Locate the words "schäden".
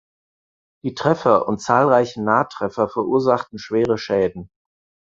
3.99-4.49